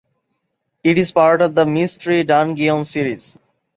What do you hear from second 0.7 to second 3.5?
It is part of the "Mystery Dungeon" series.